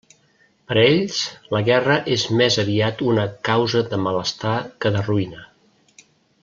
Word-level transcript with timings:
Per 0.69 0.77
a 0.83 0.85
ells, 0.93 1.19
la 1.55 1.61
guerra 1.67 1.97
és 2.15 2.23
més 2.41 2.57
aviat 2.65 3.05
una 3.11 3.29
causa 3.51 3.85
de 3.93 4.01
malestar 4.09 4.59
que 4.83 4.97
de 4.97 5.09
ruïna. 5.11 5.49